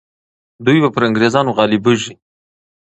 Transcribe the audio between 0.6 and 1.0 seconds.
دوی به